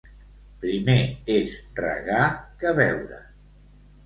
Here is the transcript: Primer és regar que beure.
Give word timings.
Primer 0.61 0.95
és 1.33 1.53
regar 1.81 2.23
que 2.65 2.73
beure. 2.81 3.21